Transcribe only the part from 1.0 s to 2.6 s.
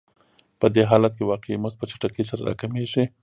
کې واقعي مزد په چټکۍ سره